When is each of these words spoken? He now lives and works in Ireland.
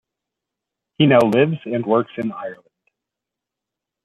He 0.97 1.05
now 1.05 1.19
lives 1.19 1.57
and 1.63 1.85
works 1.85 2.13
in 2.17 2.31
Ireland. 2.31 2.65